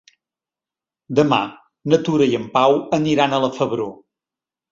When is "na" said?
1.93-1.99